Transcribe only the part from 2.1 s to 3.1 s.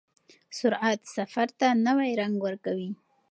رنګ ورکوي.